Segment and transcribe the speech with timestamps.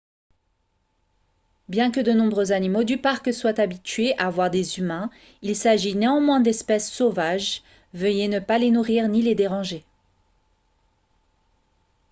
[1.69, 5.11] bien que de nombreux animaux du parc soient habitués à voir des humains
[5.43, 7.61] il s'agit néanmoins d'espèces sauvages
[7.93, 9.85] veuillez ne pas les nourrir ni les déranger